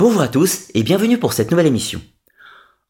[0.00, 2.00] Bonjour à tous et bienvenue pour cette nouvelle émission.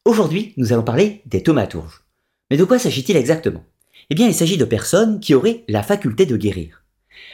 [0.05, 2.05] Aujourd'hui, nous allons parler des thaumaturges.
[2.49, 3.65] Mais de quoi s'agit-il exactement?
[4.09, 6.85] Eh bien, il s'agit de personnes qui auraient la faculté de guérir.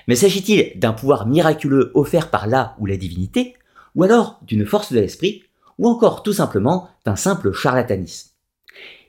[0.08, 3.54] Mais s'agit-il d'un pouvoir miraculeux offert par la ou la divinité,
[3.94, 5.44] ou alors d'une force de l'esprit,
[5.78, 8.32] ou encore tout simplement d'un simple charlatanisme?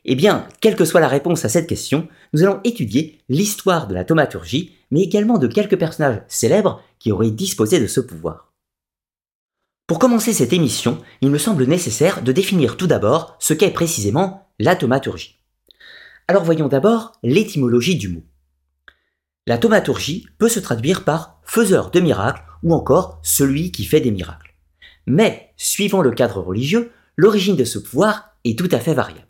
[0.04, 3.94] Eh bien, quelle que soit la réponse à cette question, nous allons étudier l'histoire de
[3.94, 8.47] la thaumaturgie, mais également de quelques personnages célèbres qui auraient disposé de ce pouvoir.
[9.88, 14.46] Pour commencer cette émission, il me semble nécessaire de définir tout d'abord ce qu'est précisément
[14.58, 15.40] la thaumaturgie.
[16.28, 18.22] Alors voyons d'abord l'étymologie du mot.
[19.46, 24.10] La thaumaturgie peut se traduire par faiseur de miracles ou encore celui qui fait des
[24.10, 24.54] miracles.
[25.06, 29.26] Mais, suivant le cadre religieux, l'origine de ce pouvoir est tout à fait variable.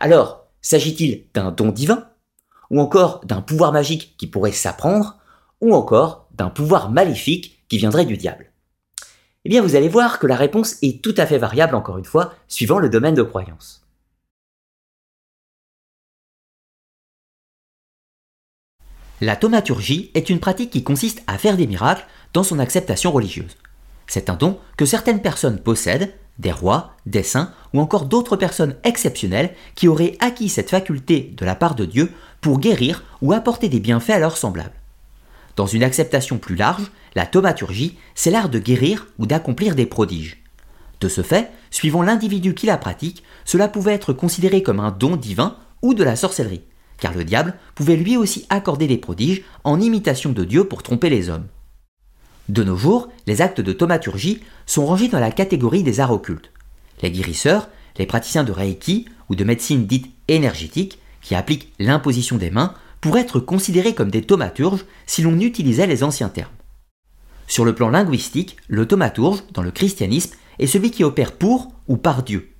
[0.00, 2.08] Alors, s'agit-il d'un don divin
[2.70, 5.20] Ou encore d'un pouvoir magique qui pourrait s'apprendre
[5.60, 8.50] Ou encore d'un pouvoir maléfique qui viendrait du diable?
[9.44, 12.04] Eh bien, vous allez voir que la réponse est tout à fait variable, encore une
[12.04, 13.84] fois, suivant le domaine de croyance.
[19.22, 23.56] La thaumaturgie est une pratique qui consiste à faire des miracles dans son acceptation religieuse.
[24.06, 28.76] C'est un don que certaines personnes possèdent, des rois, des saints ou encore d'autres personnes
[28.82, 33.68] exceptionnelles qui auraient acquis cette faculté de la part de Dieu pour guérir ou apporter
[33.68, 34.72] des bienfaits à leurs semblables.
[35.56, 40.42] Dans une acceptation plus large, la thaumaturgie, c'est l'art de guérir ou d'accomplir des prodiges.
[41.00, 45.16] De ce fait, suivant l'individu qui la pratique, cela pouvait être considéré comme un don
[45.16, 46.62] divin ou de la sorcellerie,
[46.98, 51.08] car le diable pouvait lui aussi accorder des prodiges en imitation de Dieu pour tromper
[51.08, 51.46] les hommes.
[52.48, 56.50] De nos jours, les actes de thaumaturgie sont rangés dans la catégorie des arts occultes.
[57.00, 62.50] Les guérisseurs, les praticiens de Reiki ou de médecine dite énergétique, qui appliquent l'imposition des
[62.50, 66.50] mains, pourraient être considérés comme des thaumaturges si l'on utilisait les anciens termes.
[67.50, 71.96] Sur le plan linguistique, le thaumaturge, dans le christianisme, est celui qui opère pour ou
[71.96, 72.52] par Dieu,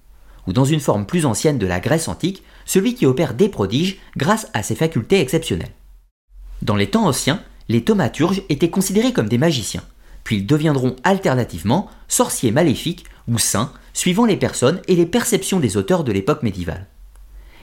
[0.49, 4.01] ou dans une forme plus ancienne de la Grèce antique, celui qui opère des prodiges
[4.17, 5.71] grâce à ses facultés exceptionnelles.
[6.63, 9.85] Dans les temps anciens, les thaumaturges étaient considérés comme des magiciens,
[10.25, 15.77] puis ils deviendront alternativement sorciers maléfiques ou saints, suivant les personnes et les perceptions des
[15.77, 16.89] auteurs de l'époque médiévale.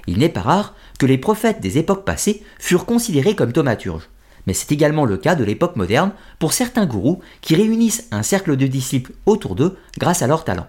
[0.08, 4.08] Il n'est pas rare que les prophètes des époques passées furent considérés comme thaumaturges,
[4.48, 8.56] mais c'est également le cas de l'époque moderne pour certains gourous qui réunissent un cercle
[8.56, 10.68] de disciples autour d'eux grâce à leur talent.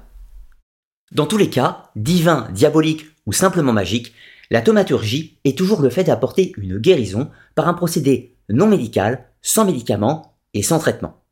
[1.13, 4.13] Dans tous les cas, divin, diabolique ou simplement magique,
[4.51, 9.65] la thaumaturgie est toujours le fait d'apporter une guérison par un procédé non médical, sans
[9.65, 11.23] médicaments et sans traitement.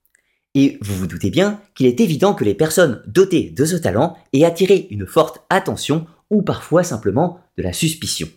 [0.55, 4.17] Et vous vous doutez bien qu'il est évident que les personnes dotées de ce talent
[4.33, 8.29] aient attiré une forte attention ou parfois simplement de la suspicion.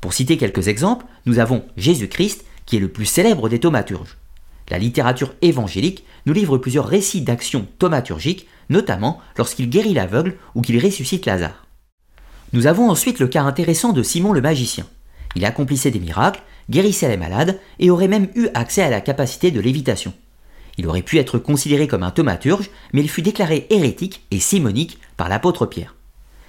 [0.00, 4.16] Pour citer quelques exemples, nous avons Jésus-Christ, qui est le plus célèbre des thaumaturges.
[4.68, 10.84] La littérature évangélique nous livre plusieurs récits d'actions thaumaturgiques, notamment lorsqu'il guérit l'aveugle ou qu'il
[10.84, 11.66] ressuscite Lazare.
[12.52, 14.86] Nous avons ensuite le cas intéressant de Simon le magicien.
[15.36, 19.50] Il accomplissait des miracles, guérissait les malades et aurait même eu accès à la capacité
[19.50, 20.12] de lévitation.
[20.78, 24.98] Il aurait pu être considéré comme un thaumaturge, mais il fut déclaré hérétique et simonique
[25.16, 25.94] par l'apôtre Pierre.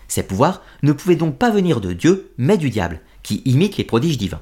[0.07, 3.83] Ses pouvoirs ne pouvaient donc pas venir de Dieu, mais du diable, qui imite les
[3.83, 4.41] prodiges divins.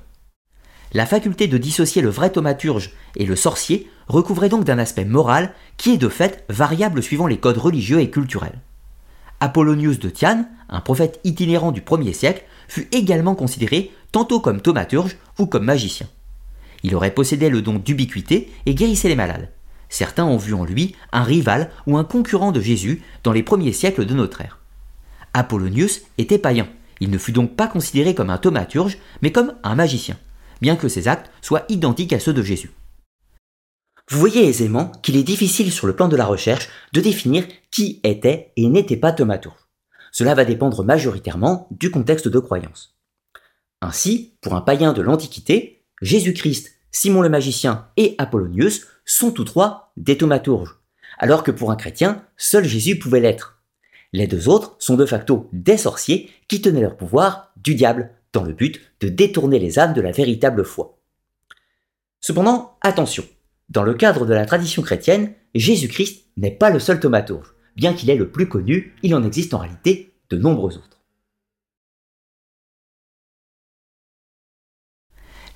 [0.94, 5.56] La faculté de dissocier le vrai thaumaturge et le sorcier recouvrait donc d'un aspect moral
[5.78, 8.62] qui est de fait variable suivant les codes religieux et culturels.
[9.40, 15.17] Apollonius de Thiane, un prophète itinérant du 1er siècle, fut également considéré tantôt comme thaumaturge
[15.40, 16.07] ou comme magicien.
[16.84, 19.50] Il aurait possédé le don d'ubiquité et guérissait les malades.
[19.90, 23.73] Certains ont vu en lui un rival ou un concurrent de Jésus dans les premiers
[23.73, 24.59] siècles de notre ère.
[25.34, 26.67] Apollonius était païen.
[27.00, 30.18] Il ne fut donc pas considéré comme un thaumaturge, mais comme un magicien,
[30.62, 32.72] bien que ses actes soient identiques à ceux de Jésus.
[34.10, 38.00] Vous voyez aisément qu'il est difficile sur le plan de la recherche de définir qui
[38.04, 39.68] était et n'était pas thaumaturge.
[40.12, 42.96] Cela va dépendre majoritairement du contexte de croyance.
[43.82, 49.91] Ainsi, pour un païen de l'Antiquité, Jésus-Christ, Simon le magicien et Apollonius sont tous trois
[49.98, 50.80] des thaumaturges,
[51.18, 53.54] alors que pour un chrétien, seul Jésus pouvait l'être.
[54.16, 58.44] Les deux autres sont de facto des sorciers qui tenaient leur pouvoir du diable, dans
[58.44, 60.97] le but de détourner les âmes de la véritable foi.
[62.22, 63.26] Cependant, attention,
[63.67, 67.56] dans le cadre de la tradition chrétienne, Jésus-Christ n'est pas le seul thaumaturge.
[67.76, 71.02] Bien qu'il est le plus connu, il en existe en réalité de nombreux autres.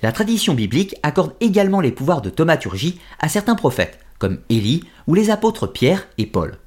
[0.02, 5.14] La tradition biblique accorde également les pouvoirs de thaumaturgie à certains prophètes, comme Élie ou
[5.14, 6.58] les apôtres Pierre et Paul.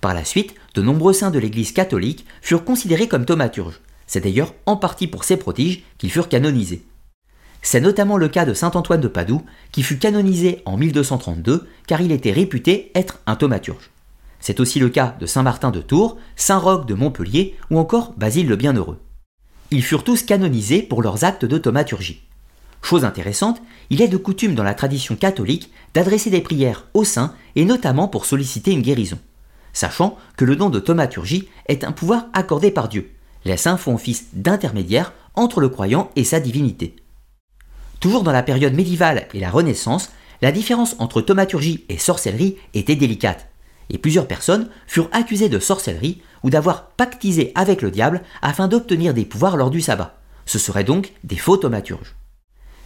[0.00, 3.80] Par la suite, de nombreux saints de l'Église catholique furent considérés comme thaumaturges.
[4.06, 6.84] C'est d'ailleurs en partie pour ces prodiges qu'ils furent canonisés.
[7.62, 12.00] C'est notamment le cas de saint Antoine de Padoue, qui fut canonisé en 1232 car
[12.00, 13.90] il était réputé être un thaumaturge.
[14.40, 18.14] C'est aussi le cas de saint Martin de Tours, saint Roch de Montpellier ou encore
[18.16, 18.98] Basile le Bienheureux.
[19.70, 22.22] Ils furent tous canonisés pour leurs actes de thaumaturgie.
[22.82, 27.34] Chose intéressante, il est de coutume dans la tradition catholique d'adresser des prières aux saints
[27.54, 29.18] et notamment pour solliciter une guérison.
[29.72, 33.10] Sachant que le don de thaumaturgie est un pouvoir accordé par Dieu.
[33.44, 36.96] Les saints font office d'intermédiaire entre le croyant et sa divinité.
[38.00, 40.10] Toujours dans la période médiévale et la Renaissance,
[40.42, 43.48] la différence entre thaumaturgie et sorcellerie était délicate,
[43.90, 49.12] et plusieurs personnes furent accusées de sorcellerie ou d'avoir pactisé avec le diable afin d'obtenir
[49.12, 50.18] des pouvoirs lors du sabbat.
[50.46, 52.16] Ce seraient donc des faux thaumaturges.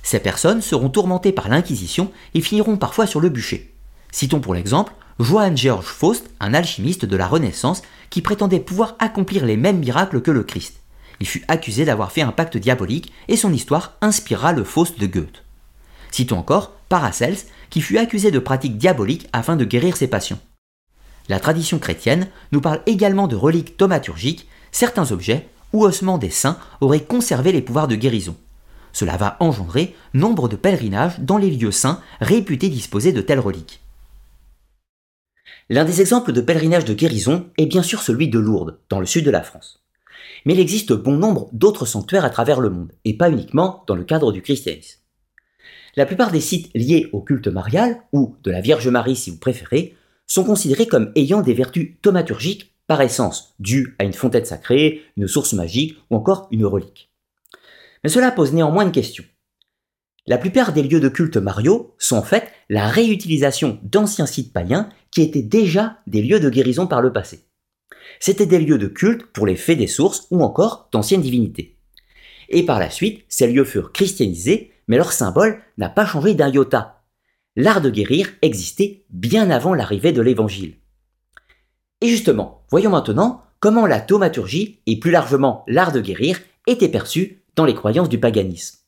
[0.03, 3.75] Ces personnes seront tourmentées par l'Inquisition et finiront parfois sur le bûcher.
[4.11, 9.47] Citons pour l'exemple Johann Georg Faust, un alchimiste de la Renaissance qui prétendait pouvoir accomplir
[9.47, 10.81] les mêmes miracles que le Christ.
[11.21, 15.07] Il fut accusé d'avoir fait un pacte diabolique et son histoire inspira le Faust de
[15.07, 15.45] Goethe.
[16.11, 17.37] Citons encore Paracels
[17.71, 20.41] qui fut accusé de pratiques diaboliques afin de guérir ses patients.
[21.29, 26.59] La tradition chrétienne nous parle également de reliques thaumaturgiques, certains objets ou ossements des saints
[26.81, 28.37] auraient conservé les pouvoirs de guérison.
[28.93, 33.84] Cela va engendrer nombre de pèlerinages dans les lieux saints réputés disposer de telles reliques.
[35.71, 39.07] L'un des exemples de pèlerinage de guérison est bien sûr celui de Lourdes, dans le
[39.07, 39.83] sud de la France.
[40.45, 43.95] Mais il existe bon nombre d'autres sanctuaires à travers le monde, et pas uniquement dans
[43.95, 45.01] le cadre du christianisme.
[45.97, 49.39] La plupart des sites liés au culte marial, ou de la Vierge Marie si vous
[49.39, 49.97] préférez,
[50.27, 55.29] sont considérés comme ayant des vertus thaumaturgiques par essence, dues à une fontaine sacrée, une
[55.29, 57.11] source magique ou encore une relique.
[58.03, 59.25] Mais cela pose néanmoins une question.
[60.27, 64.89] La plupart des lieux de culte Mario sont en fait la réutilisation d'anciens sites païens
[65.11, 67.45] qui étaient déjà des lieux de guérison par le passé.
[68.21, 71.77] C'étaient des lieux de culte pour les fées des sources ou encore d'anciennes divinités.
[72.49, 76.49] Et par la suite, ces lieux furent christianisés, mais leur symbole n'a pas changé d'un
[76.49, 77.03] iota,
[77.57, 80.77] l'art de guérir existait bien avant l'arrivée de l'Évangile.
[82.01, 87.45] Et justement, voyons maintenant comment la thaumaturgie et plus largement l'art de guérir étaient perçus
[87.57, 88.84] dans les croyances du paganisme.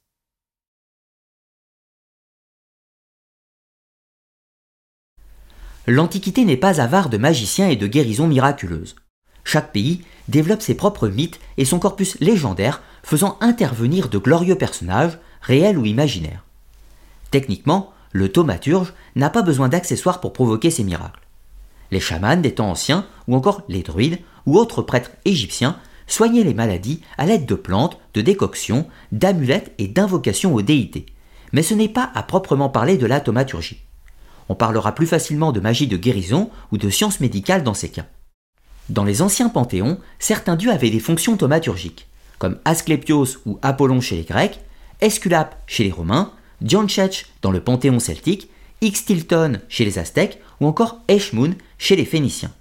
[5.86, 8.96] L'Antiquité n'est pas avare de magiciens et de guérisons miraculeuses.
[9.44, 15.18] Chaque pays développe ses propres mythes et son corpus légendaire faisant intervenir de glorieux personnages,
[15.40, 16.44] réels ou imaginaires.
[17.30, 21.20] Techniquement, le thaumaturge n'a pas besoin d'accessoires pour provoquer ces miracles.
[21.92, 25.78] Les chamans des temps anciens, ou encore les druides, ou autres prêtres égyptiens,
[26.08, 31.06] soignaient les maladies à l'aide de plantes, de décoctions, d'amulettes et d'invocations aux déités.
[31.52, 33.85] Mais ce n'est pas à proprement parler de la thaumaturgie.
[34.48, 38.06] On parlera plus facilement de magie de guérison ou de science médicale dans ces cas.
[38.88, 42.06] Dans les anciens panthéons, certains dieux avaient des fonctions thaumaturgiques,
[42.38, 44.60] comme Asclépios ou Apollon chez les Grecs,
[45.00, 48.48] Esculape chez les Romains, Dionchech dans le panthéon celtique,
[48.82, 52.52] Ixtilton chez les Aztèques ou encore Eshmun chez les Phéniciens.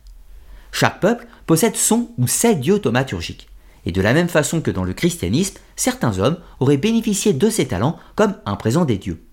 [0.72, 3.48] Chaque peuple possède son ou ses dieux thaumaturgiques.
[3.86, 7.68] Et de la même façon que dans le christianisme, certains hommes auraient bénéficié de ces
[7.68, 9.25] talents comme un présent des dieux.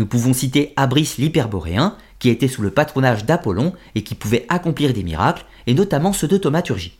[0.00, 4.94] Nous pouvons citer Abris l'hyperboréen, qui était sous le patronage d'Apollon et qui pouvait accomplir
[4.94, 6.96] des miracles, et notamment ceux de thaumaturgie.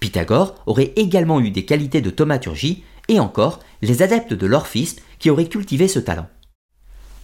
[0.00, 5.28] Pythagore aurait également eu des qualités de thaumaturgie, et encore les adeptes de l'orphisme qui
[5.28, 6.28] auraient cultivé ce talent.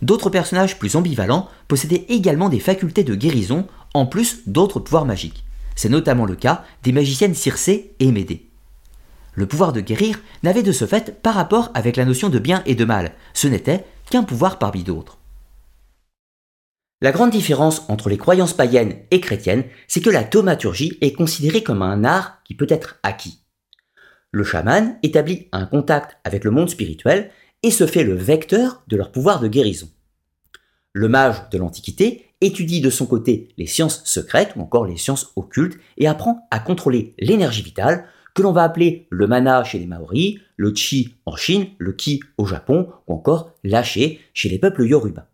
[0.03, 5.45] D'autres personnages plus ambivalents possédaient également des facultés de guérison en plus d'autres pouvoirs magiques.
[5.77, 8.45] C'est notamment le cas des magiciennes Circé et Médée.
[9.33, 12.63] Le pouvoir de guérir n'avait de ce fait pas rapport avec la notion de bien
[12.67, 15.19] et de mal, ce n'était qu'un pouvoir parmi d'autres.
[17.03, 21.63] La grande différence entre les croyances païennes et chrétiennes, c'est que la thaumaturgie est considérée
[21.63, 23.41] comme un art qui peut être acquis.
[24.33, 27.31] Le chaman établit un contact avec le monde spirituel
[27.63, 29.89] et se fait le vecteur de leur pouvoir de guérison.
[30.93, 35.33] Le mage de l'Antiquité étudie de son côté les sciences secrètes ou encore les sciences
[35.37, 39.87] occultes et apprend à contrôler l'énergie vitale que l'on va appeler le mana chez les
[39.87, 44.87] Maoris, le chi en Chine, le ki au Japon ou encore l'aché chez les peuples
[44.87, 45.27] yoruba.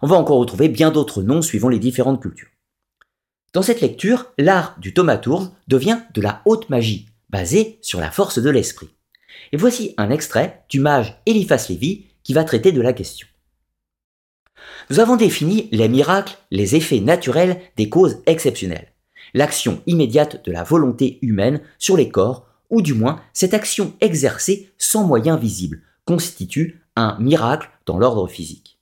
[0.00, 2.48] On va encore retrouver bien d'autres noms suivant les différentes cultures.
[3.52, 8.38] Dans cette lecture, l'art du thaumaturge devient de la haute magie, basée sur la force
[8.38, 8.88] de l'esprit.
[9.52, 13.28] Et voici un extrait du mage Eliphas Lévy qui va traiter de la question.
[14.88, 18.93] Nous avons défini les miracles, les effets naturels des causes exceptionnelles,
[19.34, 24.72] l'action immédiate de la volonté humaine sur les corps, ou du moins cette action exercée
[24.78, 28.78] sans moyen visible, constitue un miracle dans l'ordre physique.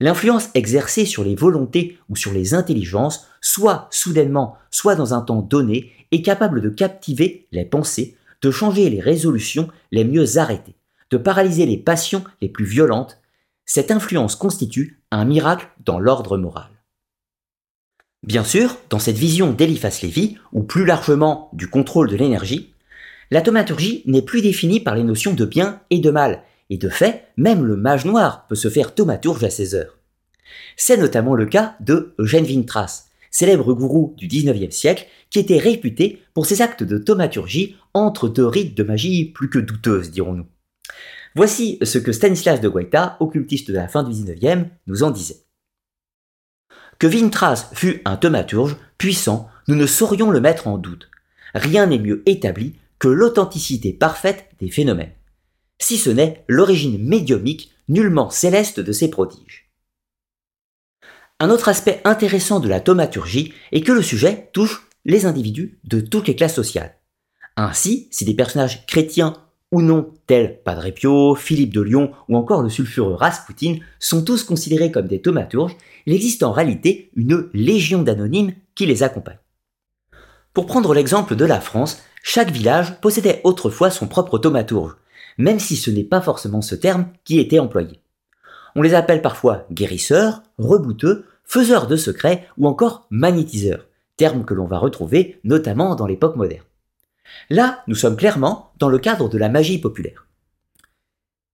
[0.00, 5.42] L'influence exercée sur les volontés ou sur les intelligences, soit soudainement, soit dans un temps
[5.42, 10.76] donné, est capable de captiver les pensées de changer les résolutions les mieux arrêtées,
[11.10, 13.18] de paralyser les passions les plus violentes,
[13.64, 16.70] cette influence constitue un miracle dans l'ordre moral.
[18.22, 22.74] Bien sûr, dans cette vision d'Eliphas Lévy, ou plus largement du contrôle de l'énergie,
[23.30, 26.88] la thaumaturgie n'est plus définie par les notions de bien et de mal, et de
[26.88, 29.96] fait, même le mage noir peut se faire thaumaturge à ses heures.
[30.76, 36.20] C'est notamment le cas de Eugène Vintras, célèbre gourou du XIXe siècle qui était réputé
[36.34, 40.46] pour ses actes de thaumaturgie entre deux rites de magie plus que douteuses, dirons-nous.
[41.36, 45.44] Voici ce que Stanislas de Guaita, occultiste de la fin du XIXe, nous en disait.
[47.00, 51.10] Que Vintras fut un thaumaturge puissant, nous ne saurions le mettre en doute.
[51.54, 55.14] Rien n'est mieux établi que l'authenticité parfaite des phénomènes,
[55.78, 59.70] si ce n'est l'origine médiumique nullement céleste de ces prodiges.
[61.38, 66.00] Un autre aspect intéressant de la thaumaturgie est que le sujet touche les individus de
[66.00, 66.98] toutes les classes sociales.
[67.56, 69.38] Ainsi, si des personnages chrétiens
[69.72, 74.42] ou non, tels Padre Pio, Philippe de Lyon ou encore le sulfureux Rasputin, sont tous
[74.42, 79.38] considérés comme des thaumaturges, il existe en réalité une légion d'anonymes qui les accompagnent.
[80.52, 84.96] Pour prendre l'exemple de la France, chaque village possédait autrefois son propre thaumaturge,
[85.38, 88.00] même si ce n'est pas forcément ce terme qui était employé.
[88.74, 93.86] On les appelle parfois guérisseurs, rebouteux, faiseurs de secrets ou encore magnétiseurs,
[94.16, 96.64] termes que l'on va retrouver notamment dans l'époque moderne.
[97.48, 100.26] Là, nous sommes clairement dans le cadre de la magie populaire.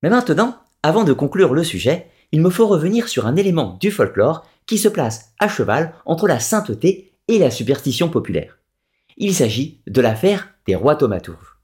[0.02, 3.90] Mais maintenant, avant de conclure le sujet, il me faut revenir sur un élément du
[3.90, 8.58] folklore qui se place à cheval entre la sainteté et la superstition populaire.
[9.16, 11.56] Il s'agit de l'affaire des rois thaumaturges.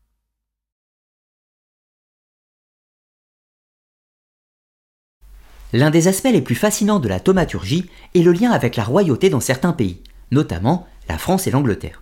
[5.73, 9.31] L'un des aspects les plus fascinants de la thaumaturgie est le lien avec la royauté
[9.31, 12.02] dans certains pays, notamment la France et l'Angleterre.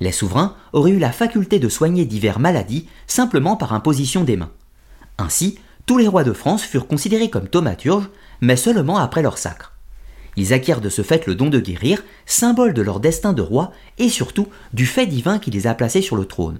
[0.00, 4.52] Les souverains auraient eu la faculté de soigner divers maladies simplement par imposition des mains.
[5.18, 8.08] Ainsi, tous les rois de France furent considérés comme thaumaturges,
[8.40, 9.72] mais seulement après leur sacre.
[10.36, 13.72] Ils acquièrent de ce fait le don de guérir, symbole de leur destin de roi
[13.98, 16.58] et surtout du fait divin qui les a placés sur le trône.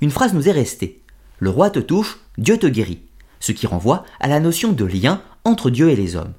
[0.00, 1.00] Une phrase nous est restée
[1.38, 3.02] Le roi te touche, Dieu te guérit,
[3.38, 6.34] ce qui renvoie à la notion de lien entre Dieu et les hommes.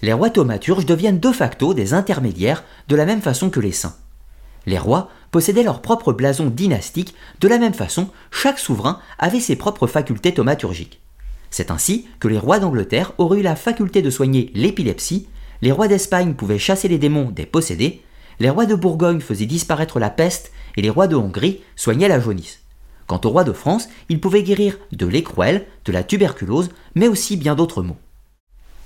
[0.00, 3.96] Les rois thaumaturges deviennent de facto des intermédiaires de la même façon que les saints.
[4.64, 9.56] Les rois possédaient leur propre blason dynastique, de la même façon, chaque souverain avait ses
[9.56, 11.00] propres facultés thaumaturgiques.
[11.50, 15.28] C'est ainsi que les rois d'Angleterre auraient eu la faculté de soigner l'épilepsie,
[15.62, 18.02] les rois d'Espagne pouvaient chasser les démons des possédés,
[18.40, 22.20] les rois de Bourgogne faisaient disparaître la peste et les rois de Hongrie soignaient la
[22.20, 22.60] jaunisse.
[23.06, 27.36] Quant aux rois de France, ils pouvaient guérir de l'écrouelle, de la tuberculose, mais aussi
[27.36, 27.96] bien d'autres maux.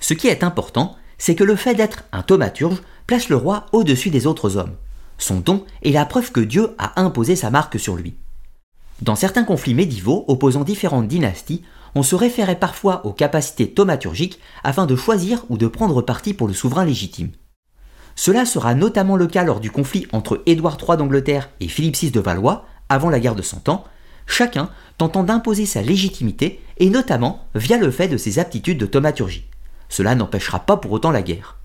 [0.01, 4.11] Ce qui est important, c'est que le fait d'être un thaumaturge place le roi au-dessus
[4.11, 4.77] des autres hommes.
[5.19, 8.15] Son don est la preuve que Dieu a imposé sa marque sur lui.
[9.01, 11.63] Dans certains conflits médiévaux opposant différentes dynasties,
[11.95, 16.49] on se référait parfois aux capacités thaumaturgiques afin de choisir ou de prendre parti pour
[16.49, 17.31] le souverain légitime.
[18.15, 22.11] Cela sera notamment le cas lors du conflit entre Édouard III d'Angleterre et Philippe VI
[22.11, 23.85] de Valois, avant la guerre de Cent Ans,
[24.27, 29.47] chacun tentant d'imposer sa légitimité et notamment via le fait de ses aptitudes de thaumaturgie.
[29.89, 31.59] Cela n'empêchera pas pour autant la guerre.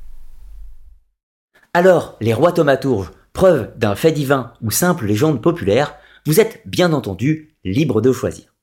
[1.74, 5.94] Alors, les rois thaumaturges, preuve d'un fait divin ou simple légende populaire,
[6.26, 8.56] vous êtes bien entendu libre de choisir.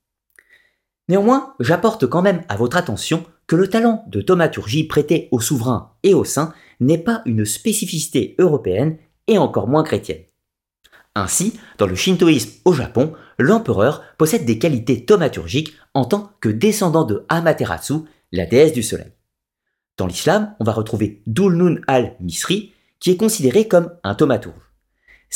[1.08, 5.92] Néanmoins, j'apporte quand même à votre attention que le talent de thaumaturgie prêté aux souverains
[6.02, 10.24] et aux saints n'est pas une spécificité européenne et encore moins chrétienne.
[11.14, 17.04] Ainsi, dans le shintoïsme au Japon, l'empereur possède des qualités thaumaturgiques en tant que descendant
[17.04, 18.00] de Amaterasu,
[18.32, 19.12] la déesse du soleil.
[19.98, 24.63] Dans l'islam, on va retrouver Dulnun al-Misri, qui est considéré comme un thaumaturge.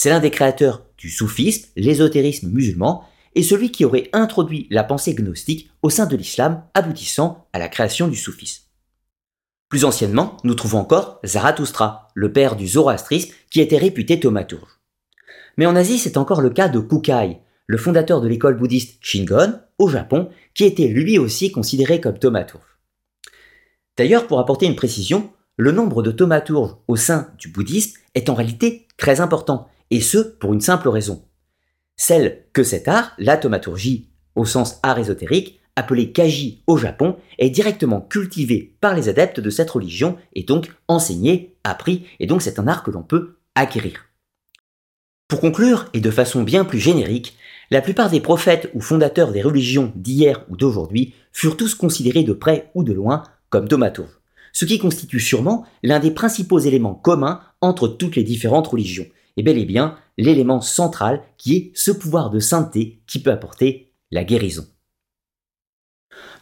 [0.01, 3.03] C'est l'un des créateurs du soufisme, l'ésotérisme musulman,
[3.35, 7.67] et celui qui aurait introduit la pensée gnostique au sein de l'islam, aboutissant à la
[7.67, 8.63] création du soufisme.
[9.69, 14.79] Plus anciennement, nous trouvons encore Zarathustra, le père du zoroastrisme, qui était réputé thaumaturge.
[15.57, 19.59] Mais en Asie, c'est encore le cas de Kukai, le fondateur de l'école bouddhiste Shingon,
[19.79, 22.79] au Japon, qui était lui aussi considéré comme thaumaturge.
[23.97, 28.35] D'ailleurs, pour apporter une précision, le nombre de thaumaturges au sein du bouddhisme est en
[28.35, 31.25] réalité très important, et ce pour une simple raison.
[31.97, 37.51] Celle que cet art, la thaumaturgie au sens art ésotérique, appelé kaji au Japon, est
[37.51, 42.59] directement cultivé par les adeptes de cette religion et donc enseigné, appris, et donc c'est
[42.59, 44.07] un art que l'on peut acquérir.
[45.29, 47.37] Pour conclure, et de façon bien plus générique,
[47.71, 52.33] la plupart des prophètes ou fondateurs des religions d'hier ou d'aujourd'hui furent tous considérés de
[52.33, 54.21] près ou de loin comme thaumaturges,
[54.53, 59.07] ce qui constitue sûrement l'un des principaux éléments communs entre toutes les différentes religions,
[59.39, 63.93] et bel et bien l'élément central qui est ce pouvoir de sainteté qui peut apporter
[64.11, 64.67] la guérison.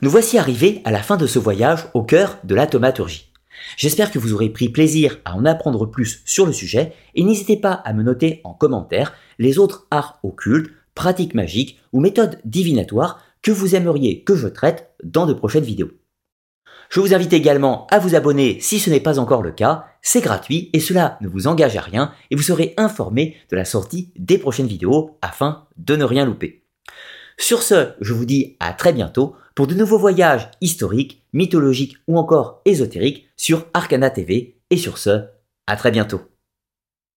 [0.02, 3.30] Nous voici arrivés à la fin de ce voyage au cœur de la thaumaturgie.
[3.76, 7.56] J'espère que vous aurez pris plaisir à en apprendre plus sur le sujet et n'hésitez
[7.56, 13.22] pas à me noter en commentaire les autres arts occultes, pratiques magiques ou méthodes divinatoires
[13.42, 15.90] que vous aimeriez que je traite dans de prochaines vidéos.
[16.88, 20.20] Je vous invite également à vous abonner si ce n'est pas encore le cas, c'est
[20.20, 24.12] gratuit et cela ne vous engage à rien et vous serez informé de la sortie
[24.16, 26.62] des prochaines vidéos afin de ne rien louper.
[27.38, 32.18] Sur ce, je vous dis à très bientôt pour de nouveaux voyages historiques, mythologiques ou
[32.18, 35.24] encore ésotériques sur Arcana TV et sur ce,
[35.66, 36.20] à très bientôt.